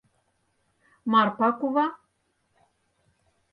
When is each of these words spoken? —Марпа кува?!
—Марпа 1.11 1.49
кува?! 1.59 1.87